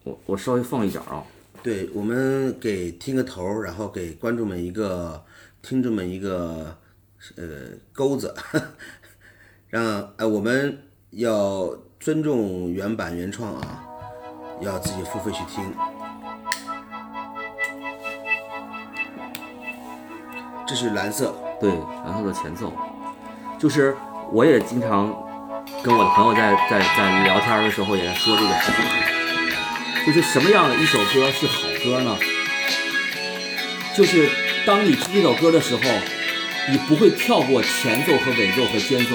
[0.03, 1.23] 我我稍微放一点啊，
[1.63, 5.23] 对我们给听个头，然后给观众们一个、
[5.61, 6.75] 听众们一个
[7.37, 7.45] 呃
[7.93, 8.35] 钩子，
[9.71, 13.85] 让哎我们要尊重原版原创啊，
[14.61, 15.63] 要自己付费去听。
[20.67, 21.71] 这是蓝色，对
[22.05, 22.73] 蓝色的前奏，
[23.61, 23.97] 就是
[24.33, 25.07] 我也经常
[25.85, 28.85] 跟我的朋友在在在聊天的时候也在说这个事情。
[30.05, 32.17] 就是什么样的一首歌是好歌呢？
[33.95, 34.29] 就是
[34.67, 35.83] 当你听这首歌的时候，
[36.73, 39.15] 你不会跳过前奏和尾奏和间奏。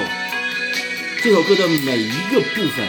[1.25, 2.87] 这首歌的每一个部分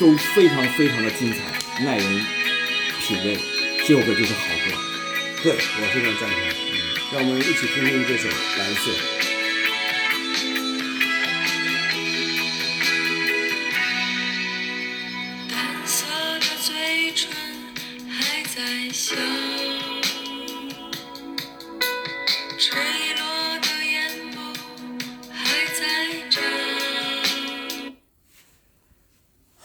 [0.00, 2.24] 都非常非常的精彩，耐人
[3.02, 3.38] 品味。
[3.86, 4.72] 这首歌就是好歌。
[5.42, 6.38] 对我非常赞同。
[7.12, 8.26] 让我们一起听听这首
[8.58, 8.90] 《蓝色》。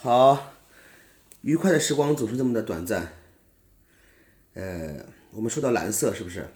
[0.08, 0.54] 好，
[1.42, 3.12] 愉快的时光总是这么的短暂。
[4.54, 6.48] 呃，我们说到蓝色，是不是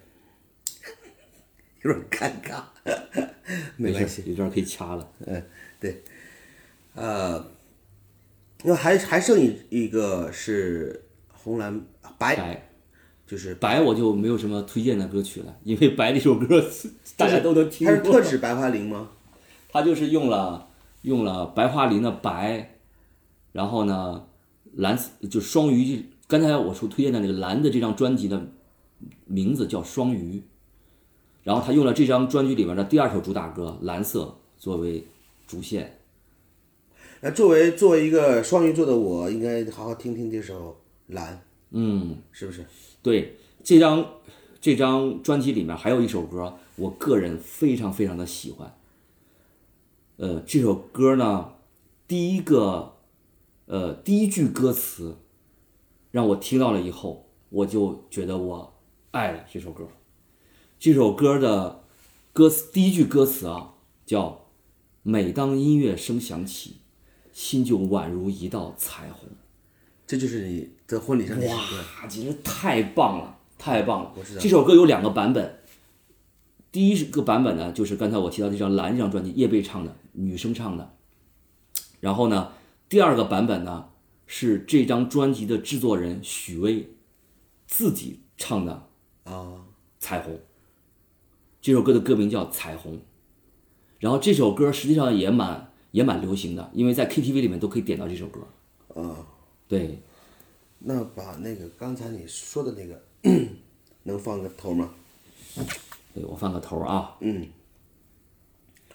[1.83, 2.63] 有点尴尬？
[3.75, 5.11] 没关系，有段可以掐了。
[5.25, 5.43] 嗯，
[5.81, 6.01] 对。
[6.95, 7.45] 呃，
[8.63, 11.81] 那还还剩一一个是红蓝
[12.17, 12.69] 白，
[13.27, 16.65] 就是白，我就没有什么推荐的歌曲了，因为白这首歌
[17.17, 17.97] 大家都能听过。
[17.97, 19.09] 它是特指白桦林吗？
[19.67, 20.69] 它就是用了
[21.01, 22.77] 用了白桦林的白。
[23.51, 24.27] 然后呢，
[24.75, 24.97] 蓝
[25.29, 28.47] 就双鱼，刚才我说推荐的那个蓝的这张专辑的
[29.25, 30.41] 名字叫双鱼，
[31.43, 34.23] 然后他用了这张专辑里面的第二首主打歌《蓝色》
[34.57, 35.05] 作为
[35.45, 35.99] 主线。
[37.19, 42.65] 那作为作为一个双鱼座的我，应该好好听听这首蓝，嗯，是不是？
[43.03, 44.05] 对，这张
[44.61, 48.73] 这张专辑里面还有一首歌，我个人非常非常的喜欢。
[50.15, 51.55] 呃，这首歌呢，
[52.07, 52.93] 第一个。
[53.71, 55.15] 呃，第一句歌词
[56.11, 58.81] 让我听到了以后，我就觉得我
[59.11, 59.87] 爱了这首歌。
[60.77, 61.85] 这首歌的
[62.33, 64.49] 歌词第一句歌词啊，叫
[65.03, 66.81] “每当音乐声响起，
[67.31, 69.29] 心就宛如一道彩虹”。
[70.05, 74.13] 这就是你在婚礼上的哇，简直太棒了，太棒了！
[74.17, 75.59] 我知道这首歌有两个版本，
[76.73, 80.97] 第一个版本呢，就是刚才我提到这张蓝这张专辑叶蓓唱的，女生唱的。
[82.01, 82.51] 然后呢？
[82.91, 83.87] 第二个版本呢，
[84.27, 86.93] 是这张专辑的制作人许巍
[87.65, 88.89] 自己唱的
[89.23, 89.31] 啊，
[89.97, 90.33] 《彩虹》。
[91.61, 92.97] 这首歌的歌名叫《彩虹》，
[93.99, 98.41] 然后这首歌实际上也蛮也蛮流行的，因为在 KTV 里面都可以点到这首歌。
[99.01, 99.25] 啊，
[99.69, 100.01] 对，
[100.79, 103.01] 那把那个刚才你说的那个
[104.03, 104.93] 能放个头吗？
[106.13, 107.15] 对我放个头啊。
[107.21, 107.47] 嗯。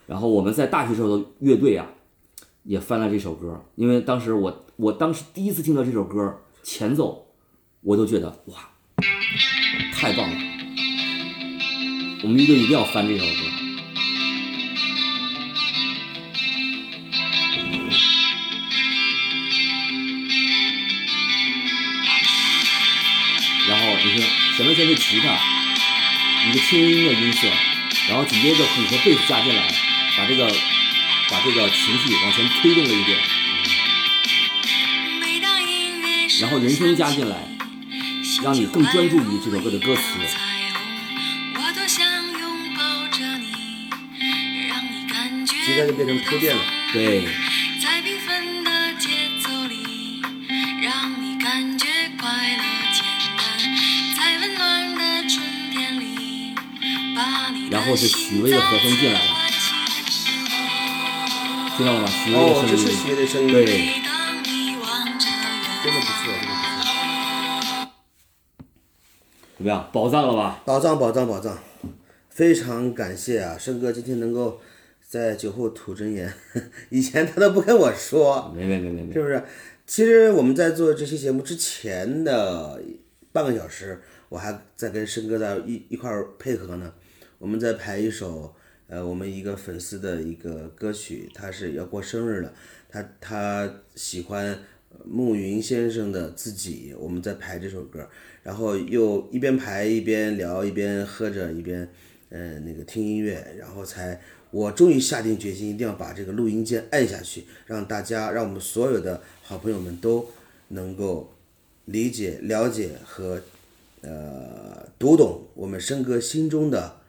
[0.06, 1.90] 然后我们在大学时候的乐队啊，
[2.66, 7.28] 也翻了这首歌，因为当时我我当时第一次听到这首歌前奏，
[7.80, 8.70] 我都觉得哇，
[9.94, 10.36] 太棒了！
[12.24, 13.30] 我们乐队一定要翻这首歌。
[23.68, 24.26] 然后你听，
[24.56, 25.38] 前面先是吉他，
[26.48, 27.46] 一个轻音的音色，
[28.08, 29.72] 然后紧接着鼓和贝斯加进来，
[30.18, 30.50] 把这个
[31.28, 33.18] 把这个情绪往前推动了一点，
[36.40, 37.36] 然后人声加进来，
[38.44, 40.02] 让你更专注于这首歌的歌词。
[45.66, 46.62] 现在就变成铺垫了。
[46.92, 47.26] 对。
[57.68, 59.35] 然后是许巍的和声进来了，
[61.76, 62.06] 听到了吗？
[62.08, 62.64] 许巍的声音。
[62.64, 63.52] 哦，这是许巍的声音。
[63.52, 63.66] 对。
[65.84, 67.92] 真的不错，真的不错。
[69.58, 69.90] 怎么样？
[69.92, 70.62] 宝藏了吧？
[70.64, 71.58] 宝藏，宝藏，宝藏！
[72.30, 74.58] 非常感谢啊，生哥今天能够
[75.06, 76.32] 在酒后吐真言，
[76.88, 78.50] 以前他都不跟我说。
[78.56, 79.12] 没没没没没。
[79.12, 79.44] 是不是？
[79.86, 82.82] 其实我们在做这期节目之前的
[83.32, 86.94] 半个小时，我还在跟生哥在一一块儿配合呢。
[87.38, 88.55] 我们在排一首，
[88.88, 92.54] 呃，我们一个粉丝的一个歌曲，他是要过生日了，
[92.88, 94.56] 他他喜欢
[95.04, 98.08] 暮云先生的自己，我们在排这首歌，
[98.44, 101.88] 然后又一边排一边聊，一边喝着，一边，
[102.28, 104.20] 呃，那个听音乐，然后才，
[104.52, 110.30] 我终于下定决心，一定要把这个录音键按下去，让大家，让我们所有的好朋友们都
[110.68, 111.34] 能够
[111.86, 113.42] 理解、了解和，
[114.02, 117.00] 呃，读懂我们生哥心中的。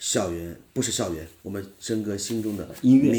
[0.00, 3.12] 校园不是校园，我们真哥心中的音乐，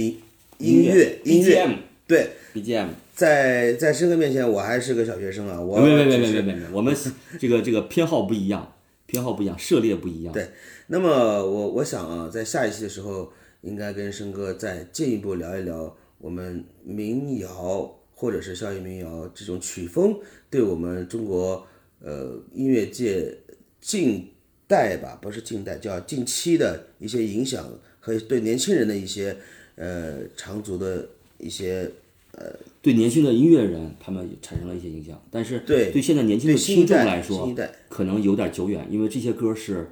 [0.58, 6.94] 音乐，音乐，对，BGM，在在申哥面前，我还是个小学生啊，我没没没没没没没，我们
[7.40, 8.74] 这个这个偏好不一样，
[9.06, 10.34] 偏好不一样，涉猎不一样。
[10.34, 10.50] 对，
[10.88, 11.10] 那么
[11.46, 21.64] 我我想啊，在下一期的时候，应该跟申哥再进一步聊一聊我们民谣或者是校园民谣这种曲风对我们中国
[22.00, 23.38] 呃音乐界
[23.80, 24.28] 近。
[24.72, 29.36] 代吧，不是近代，叫近期的一些影响和对年轻人的一些
[29.76, 31.06] 呃长足的
[31.38, 31.92] 一些
[32.32, 37.54] 呃对年轻的音乐人他们产生了一些影响，但是对对现在年轻的听众来说
[37.90, 39.92] 可能有点久远，因为这些歌是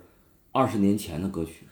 [0.53, 1.65] 二十年前的歌曲，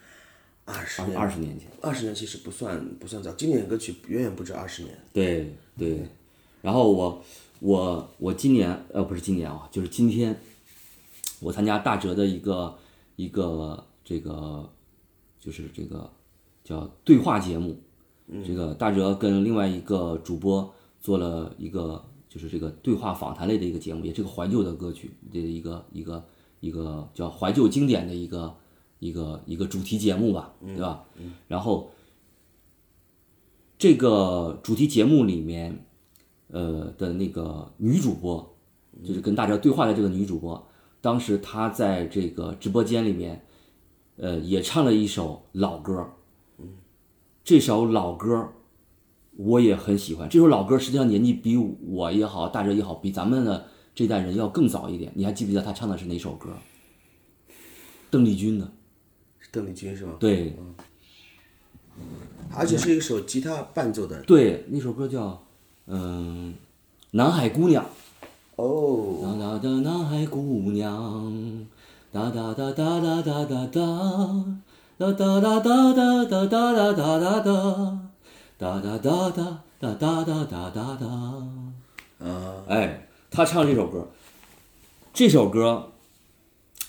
[0.65, 4.93] 二十二十年前，二十年其实不算不算早，经典歌曲远远不止二十年。
[5.13, 6.01] 对对，
[6.61, 7.23] 然后我
[7.61, 10.35] 我我今年呃不是今年啊，就是今天
[11.39, 12.77] 我参加大哲的一个。
[13.17, 14.71] 一个这个
[15.39, 16.09] 就是这个
[16.63, 17.75] 叫对话节目，
[18.45, 26.23] 这个大哲跟另外一个主播做了一个就是这个对话访谈类的一个节目，也是个怀旧的歌曲的一个一个
[26.59, 28.55] 一个叫怀旧经典的一个
[28.99, 31.03] 一个一个主题节目吧，对吧？
[31.47, 31.89] 然后
[33.79, 35.85] 这个主题节目里面，
[36.49, 38.55] 呃的那个女主播，
[39.03, 40.66] 就是跟大哲对话的这个女主播。
[41.07, 43.41] 当时他在这个直播间里面，
[44.17, 46.05] 呃，也唱了一首老歌。
[47.45, 48.49] 这首老歌
[49.37, 50.27] 我也很喜欢。
[50.27, 55.09] 这首老歌实际上年纪比我也好，大哲也好，比咱们的这代人要更早一点。
[55.15, 56.49] 你还记不记得他唱的是哪首歌？
[58.11, 58.69] 邓丽君的。
[59.49, 60.17] 邓丽君是吗？
[60.19, 60.57] 对。
[62.53, 64.21] 而且是一首吉他伴奏的。
[64.23, 65.41] 对，那首歌叫
[65.85, 66.53] 嗯，
[67.11, 67.85] 《南海姑娘》。
[68.57, 69.17] 哦。
[69.23, 71.33] 哒哒的南海姑娘，
[72.11, 73.81] 哒哒哒哒哒哒哒哒，
[74.97, 77.99] 哒哒哒哒哒哒哒哒哒哒哒，
[78.57, 81.05] 哒哒哒哒哒哒哒哒哒哒。
[82.19, 84.07] 啊，哎，他唱这首歌，
[85.13, 85.91] 这首歌，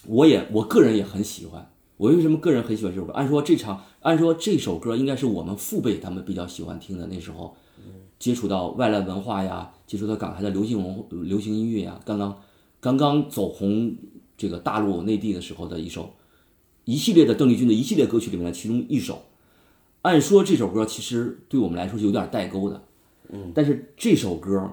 [0.07, 1.71] 我也我个人也很喜欢。
[1.99, 3.13] 我为什么个人很喜欢这首歌？
[3.13, 7.55] 按说这场，按说这首歌应该是我们父辈他们比较喜欢听的，那时候。
[8.19, 12.41] 接触到外来文化呀，接触到港台的流行文流行音乐呀，刚刚
[12.81, 13.95] 刚刚走红
[14.37, 16.15] 这个大陆内地的时候的一首
[16.85, 19.23] 一系列的邓丽君的一系列歌曲里面的其中一首，
[20.03, 22.83] 按说这首歌其实对我们来说是有点代沟的，
[23.31, 24.73] 嗯，但是这首歌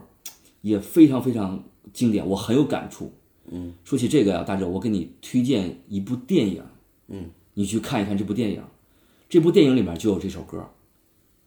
[0.61, 3.11] 也非常非常经典，我很有感触。
[3.51, 6.63] 嗯，说起这个呀，大哲，我给你推荐一部电影，
[7.09, 8.63] 嗯，你去看一看这部电影。
[9.27, 10.67] 这部电影里面就有这首歌。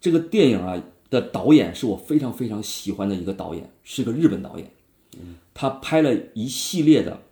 [0.00, 0.80] 这个电影啊
[1.10, 4.70] 的导演是我非常非常喜欢的一个导演，是个日本导演。
[5.18, 7.22] 嗯，他拍了一系列的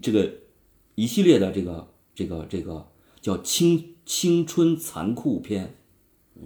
[0.00, 0.32] 这个
[0.94, 2.86] 一系列的这个这个这个
[3.20, 5.74] 叫青青春残酷片，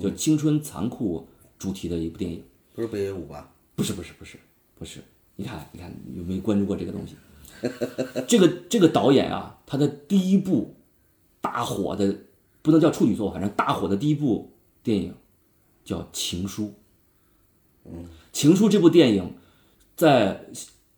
[0.01, 2.43] 叫青春残酷主题的一部电影。
[2.75, 3.55] 不是北野武吧？
[3.75, 4.37] 不是不是不是
[4.79, 5.01] 不是，
[5.37, 7.15] 你看你看有没有关注过这个东西？
[8.27, 10.75] 这个这个导演啊，他的第一部
[11.41, 12.15] 大火的
[12.61, 14.51] 不能叫处女作，反正大火的第一部
[14.83, 15.15] 电影
[15.85, 16.65] 叫《情书》。
[17.85, 19.35] 嗯，《情书》这部电影
[19.97, 20.47] 在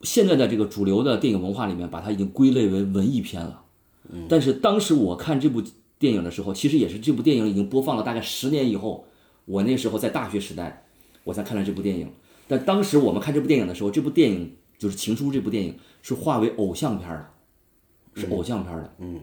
[0.01, 3.63] 现在的这个主流的电影文化里面，把它已经归类为文艺片了。
[4.09, 5.63] 嗯，但是当时我看这部
[5.97, 9.07] 电影的时候，其实也是这部电影已经播放了大概十年以后，
[9.45, 10.85] 我那时候在大学时代，
[11.23, 12.11] 我才看了这部电影。
[12.47, 18.95] 但当时我们看这部电影的时候，这部电影就是《情书》这部电影是化为偶像片的，是偶像片的。
[18.99, 19.21] 嗯，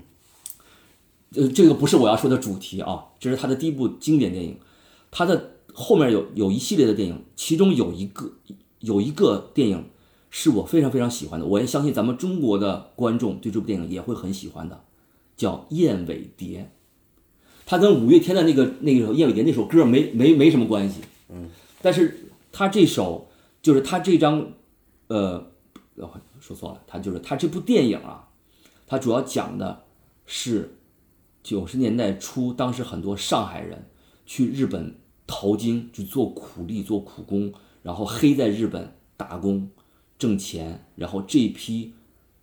[1.36, 4.58] 呃，这个不是我要说的主题啊，这是他的第一部经典电影。
[5.12, 8.32] 他的后面有有一系列的电影，其中有一个
[8.80, 9.84] 有一个电影
[10.30, 14.84] 是我非常非常喜欢的，我也相信咱们中国的观众对这部电影也会很喜欢的，
[15.36, 16.60] 叫《燕尾蝶》。
[17.64, 21.48] 它跟五月天的那个那个《燕尾蝶》那首歌没没没什么关系，嗯，
[21.80, 23.30] 但是他这首
[23.62, 24.52] 就是他这张，
[25.06, 25.46] 呃，
[26.40, 28.28] 说错了，他就是他这部电影啊，
[28.86, 29.84] 它主要讲的
[30.26, 30.76] 是
[31.42, 33.88] 九十年代初，当时很多上海人
[34.26, 34.96] 去日本
[35.32, 37.50] 淘金，去做苦力、做苦工，
[37.82, 39.70] 然后黑在日本打工
[40.18, 41.94] 挣钱，然后这一批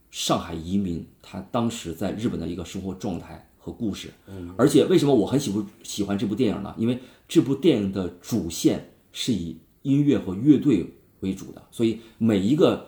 [0.09, 4.09] 上海移民他当时在日本的一个生活状态和故事。
[4.25, 6.73] 嗯，而且为什么我很喜不喜欢这部电影呢？
[6.79, 6.97] 因为
[7.27, 12.87] 这部电影的主线是以音乐和乐队为主的，所以每一个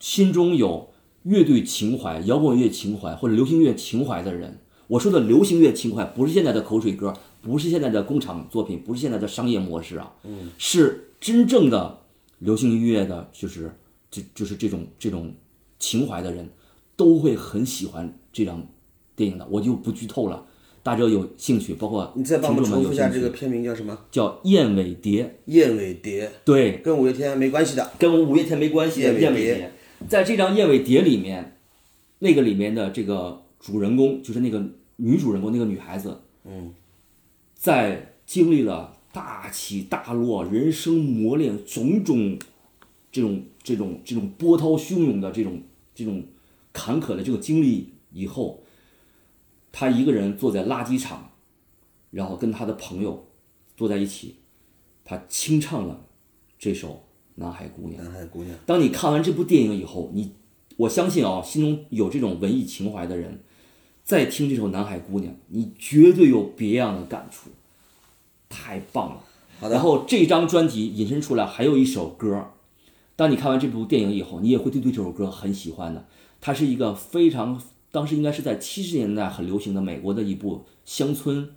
[0.00, 0.90] 心中有
[1.22, 4.58] 乐队情怀、摇滚乐情怀或者流行乐情怀的人，
[4.92, 12.00] 我说的流行乐情怀不是现在的口水歌，不是现在的工厂作品，不是现在的商业模式啊，嗯，是真正的
[12.40, 13.74] 流行音乐的，就是
[14.10, 15.32] 这就是这种这种
[15.78, 16.46] 情怀的人，
[16.94, 18.66] 都会很喜欢这张
[19.16, 19.46] 电影的。
[19.50, 20.44] 我就不剧透了，
[20.82, 23.98] 大家有兴趣，包括你再帮我们重复一下这个片名叫什么？
[24.10, 27.90] 叫《燕尾蝶》，燕尾蝶，对，跟五月天没关系的。
[27.98, 29.72] 跟五月天没关系的燕尾蝶，
[30.06, 31.56] 在这张燕尾蝶里面，
[32.18, 34.62] 那个里面的这个主人公就是那个
[34.96, 36.72] 女主人公那个女孩子，嗯，
[37.54, 42.38] 在经历了大起大落、人生磨练种种
[43.10, 45.62] 这种这种这种波涛汹涌的这种
[45.94, 46.24] 这种
[46.72, 48.62] 坎坷的这个经历以后，
[49.70, 51.32] 她一个人坐在垃圾场，
[52.10, 53.26] 然后跟她的朋友
[53.76, 54.36] 坐在一起，
[55.04, 56.06] 她清唱了
[56.58, 56.88] 这首
[57.34, 58.02] 《南海姑娘》。
[58.04, 60.32] 南海姑娘，当你看完这部电影以后，你
[60.76, 63.42] 我相信啊，心中有这种文艺情怀的人，
[64.02, 67.50] 再听这首《南海姑娘》，你绝对有别样的感触，
[68.48, 69.22] 太棒了。
[69.60, 72.50] 好的然后这张专辑引申出来还有一首歌，
[73.14, 76.06] 当你看完这部电影以后，你也会对对这首歌很喜欢的。
[76.40, 77.62] 它是一个非常
[77.92, 81.48] 当时应该是在七十年代很流行的美国的一部乡村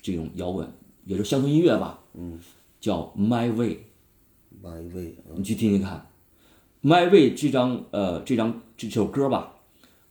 [0.00, 0.72] 这种摇滚，
[1.04, 2.40] 也就是乡村音乐吧，嗯，
[2.80, 3.74] 叫《My Way》。
[4.62, 6.06] My Way、嗯你去听听看，
[6.88, 9.56] 《My Way》这张呃这张这首歌吧，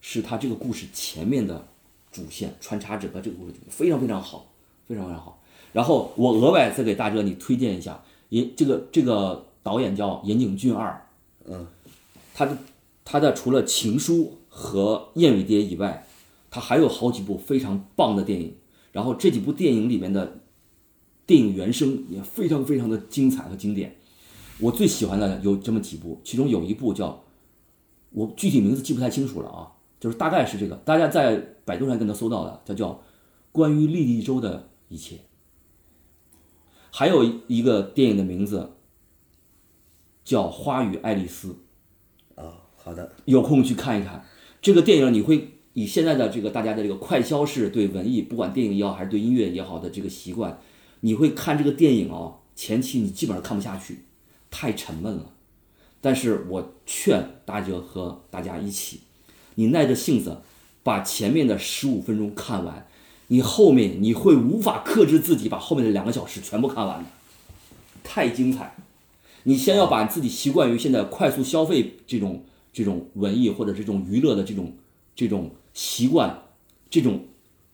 [0.01, 1.65] 是他这个故事前面的
[2.11, 4.51] 主线穿插整个这个故事，非常非常好，
[4.87, 5.41] 非常非常好。
[5.71, 11.07] 然后我额外再给大哲你推荐一下，严这个这个导演叫岩井俊二，
[11.45, 11.65] 嗯，
[12.33, 12.57] 他的
[13.05, 14.15] 他的除了《情书》
[14.49, 16.05] 和《燕尾蝶》以外，
[16.49, 18.53] 他还有好几部非常棒的电影。
[18.91, 20.39] 然后这几部电影里面的
[21.25, 23.95] 电影原声也非常非常的精彩和经典。
[24.59, 27.23] 我最喜欢的有这么几部，其中有一部叫，
[28.09, 32.89] 我具体名字记不太清楚了啊，就是大概是这个，大家在百度上跟能搜到的，它叫
[33.51, 35.15] 《关于莉莉周的一切》。
[36.89, 38.71] 还有一个电影的名字
[40.25, 41.55] 叫《花与爱丽丝》，
[42.41, 44.25] 啊，好的，有空去看一看
[44.59, 50.59] 这个电影，你会以现在的这个大家的这个快消式对文艺，不管电影也好还是对音乐也好的这个习惯，
[51.01, 54.05] 你会看这个电影哦，前期你基本上看不下去，
[54.49, 55.35] 太沉闷了。
[56.01, 59.01] 但是我劝大家和大家一起，
[59.55, 60.41] 你耐着性子
[60.83, 62.87] 把前面的十五分钟看完，
[63.27, 67.05] 你后面你会无法克制自己把后面的两个小时全部看完的，
[68.03, 68.75] 太精彩。
[69.43, 74.73] 你先要把自己习惯于现在快速消费这种这种文艺或者这种娱乐的这种
[75.15, 76.43] 这种习惯，
[76.89, 77.25] 这种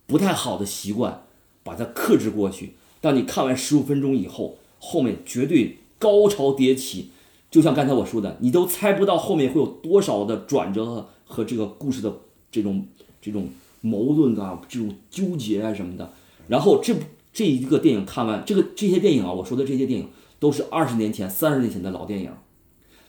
[0.06, 1.24] 不太好的习惯，
[1.64, 2.76] 把它克制过去。
[3.02, 7.10] 当你看完十五分钟以后，后面绝对高潮迭起，
[7.52, 12.12] 就像刚才我说的，你都猜不到后面会有多少的转折和和这个故事的
[12.50, 12.88] 这种
[13.22, 13.50] 这种
[13.82, 16.12] 矛盾啊，这种纠结啊什么的。
[16.48, 17.02] 然后这部
[17.32, 20.08] 这一个电影看完，这个这些电影啊，我说的这些电影
[20.40, 22.32] 都是二十年前、三十年前的老电影，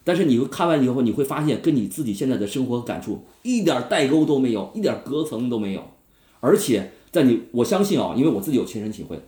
[0.05, 5.83] 但是你会看完以后，你会发现跟你自己现在的生活感触一点代沟都没有，一点隔层都没有。
[6.41, 9.21] 而且在你，我相信啊，因为我自己有亲身体会，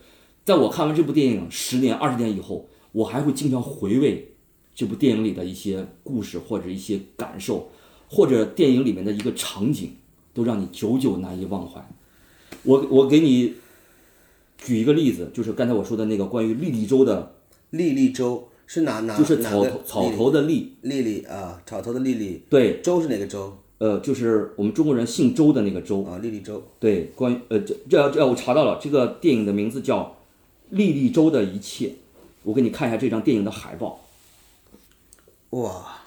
[0.45, 4.35] 在我看完这部电影十年、二十年以后，我还会经常回味
[4.75, 7.71] 这部电影里的一些故事或者一些感受，
[8.13, 9.95] 或者电影里面的一个场景，
[10.35, 11.81] 都让你久久难以忘怀。
[12.65, 13.55] 我我给你
[14.59, 17.37] 举一个例子，就是刚才我说的那个关于莉莉周的
[17.71, 19.17] 莉莉周是哪哪？
[19.17, 22.43] 就是草头草头的莉莉莉啊，草头的莉莉。
[22.51, 23.57] 对，周是哪个周？
[23.79, 26.63] 呃，就是我们中国人姓周的那个周啊，莉莉周。
[26.81, 30.03] 对，关于呃这这这我查到了，这个电影的名字叫
[30.69, 31.87] 《莉莉周的一切》，
[32.43, 34.01] 我给你看一下这张电影的海报。
[35.51, 36.03] 哇，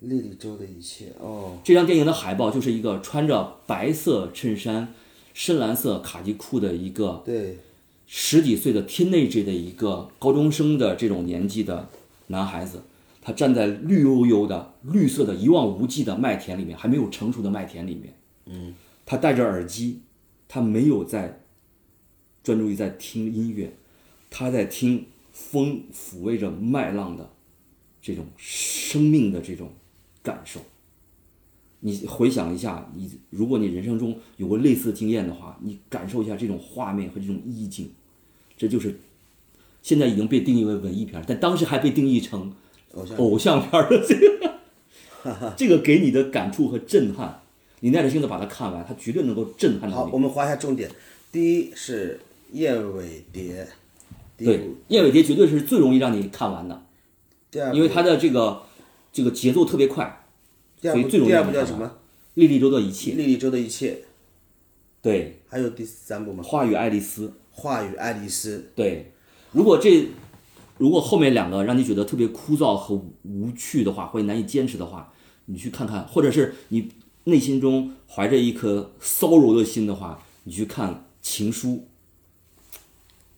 [0.00, 4.94] 莉莉周的一切哦，这张电影的海报就是一个穿着白色衬衫、
[5.34, 7.58] 深蓝色卡其裤的一个对
[8.06, 11.88] 十几岁的 teenage 的一个高中生的这种年纪的
[12.28, 12.82] 男孩子。
[13.22, 18.14] 他站在绿油油的、绿色的、一望无际的麦田里面，还没有成熟的麦田里面。
[18.46, 18.74] 嗯，
[19.04, 20.00] 他戴着耳机，
[20.48, 21.42] 他没有在
[22.42, 23.74] 专注于在听音乐，
[24.30, 27.30] 他在听风抚慰着麦浪的
[28.00, 29.68] 这种生命的这种
[30.22, 30.60] 感受。
[31.80, 37.90] 你回想一下，你如果你人生中有过类似经验的话，你感受一下这种画面和这种意境，
[38.56, 38.98] 这就是
[39.82, 42.52] 现在已经被定义为文艺片，但当时还被定义成。
[43.18, 47.40] 偶像片的这个， 这个给你的感触和震撼，
[47.78, 49.94] 你耐着性子把它看完，它绝对能够震撼到你。
[49.94, 50.90] 好，我们划一下重点。
[51.30, 52.18] 第一是
[52.50, 53.68] 燕尾蝶，
[54.36, 56.82] 对，燕尾蝶绝对是最容易让你看完的。
[57.48, 58.60] 第二，因为它的这个
[59.12, 60.24] 这个节奏特别快，
[60.80, 61.98] 所以最容易让你看完。
[62.34, 63.12] 莉莉周的一切。
[63.12, 64.04] 莉莉周的一切。
[65.02, 65.40] 对。
[65.48, 66.42] 还有第三部吗？
[66.42, 67.32] 话与爱丽丝。
[67.50, 68.70] 话与爱丽丝。
[68.74, 69.12] 对，
[69.52, 70.08] 如果这。
[70.78, 72.94] 如果后面两个让你觉得特别枯燥和
[73.24, 75.12] 无趣的话，或者难以坚持的话，
[75.44, 76.88] 你去看看；或者是你
[77.24, 81.68] 内心中怀着一颗骚柔的心的话，你去看《情书》，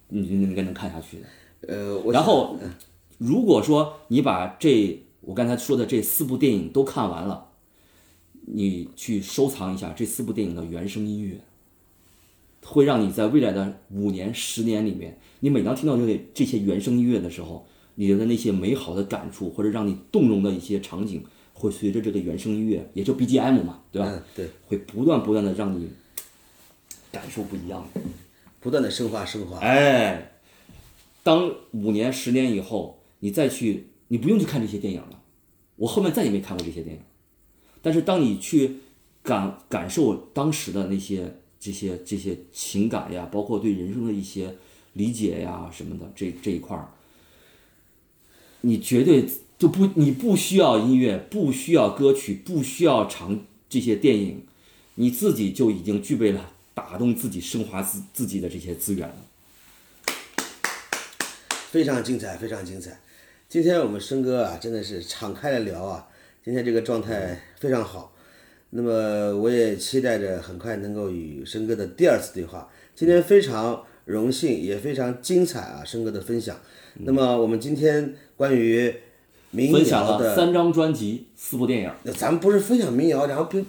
[0.07, 1.27] 你你应该能看下去的。
[1.67, 2.57] 呃，然后，
[3.19, 7.49] 如果说你把这我刚才说的这四部电影都看完了，
[8.43, 11.41] 你去收藏一下这四部电影的原声音乐。
[12.65, 17.67] 会让你在未来的五年、十年里面，你每当听到这些这些原声音乐的时候，
[17.97, 24.09] 你的那些美好的感触或者让你动容的一些场景，会随着这个原声音乐，也就 BGM 嘛，对吧？
[24.13, 25.91] 嗯，对，会不断不断的让你
[27.11, 27.85] 感受不一样，
[28.61, 29.59] 不断的升华升华。
[29.59, 30.35] 哎，
[31.25, 35.23] 当五年、十年以后，你再去，你不用去看这些电影了。
[35.77, 37.03] 我后面再也没看过这些电影，
[37.81, 38.81] 但是当你去
[39.23, 41.39] 感感受当时的那些。
[41.65, 44.57] 这些这些情感呀，包括对人生的一些
[44.95, 46.91] 理解呀什么的，这这一块儿，
[48.63, 49.25] 你绝对
[49.57, 54.45] 就不，你不需要音乐，不需要歌曲，不需要长这些电影，
[54.97, 59.15] 你自己就已经具备了打动自己、升华自自己的这些资源了。
[61.71, 62.99] 非常精彩，非常精彩。
[63.53, 66.09] 今天我们生哥啊，真的是敞开了聊啊，
[66.43, 68.11] 今天这个状态非常好。
[68.71, 72.67] 那么我也期待着很快能够与生哥的第二次对话。
[72.95, 76.57] 今天非常荣幸，也非常精彩啊，生哥的分享。
[77.01, 78.91] 那么我们今天关于
[79.51, 83.63] 民谣的三张专辑、四部电影，那咱们不是分享民谣，然后变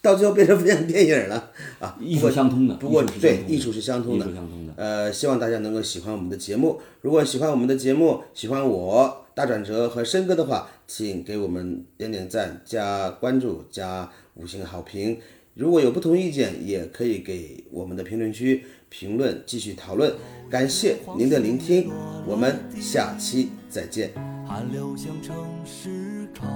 [0.00, 1.94] 到最后变成分享电影了啊？
[2.00, 4.24] 艺术相通的，不过对，艺术是相通的。
[4.24, 4.72] 艺术相通的。
[4.78, 6.80] 呃，希望大家能够喜欢我们的节目。
[7.02, 14.10] 如果喜欢我们的节目，喜欢我大转折和申哥的话，请给我们点点赞、加关注、加。
[14.32, 15.18] 五星好评，
[15.52, 20.14] 如果有不同意见，也可以给我们的评论区评论，继续讨论。
[20.50, 21.90] 感谢您的聆听，
[22.26, 24.10] 我们下期再见。
[24.46, 26.46] 寒流向城市靠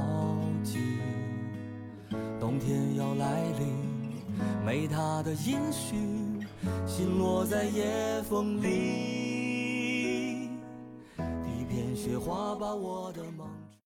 [0.65, 0.81] 近，
[2.41, 3.67] 冬天要来临，
[4.65, 6.47] 没它的音讯，
[6.87, 9.50] 心落在夜风里，
[11.71, 13.50] 片雪花把我的梦。